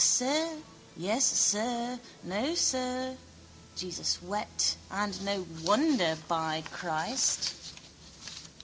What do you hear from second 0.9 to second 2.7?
Yes, sir. No,